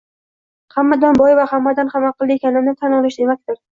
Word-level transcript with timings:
hammadan 0.75 1.19
boy 1.21 1.35
va 1.41 1.45
hammadan 1.51 1.91
ham 1.93 2.07
aqlli 2.11 2.39
ekanimni 2.41 2.75
tan 2.85 2.97
olish 3.03 3.21
demakdir. 3.25 3.63